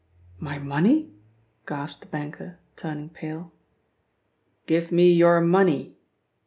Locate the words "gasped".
1.67-2.01